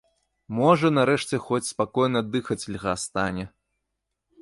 [0.59, 3.45] Можа нарэшце хоць спакойна дыхаць льга стане!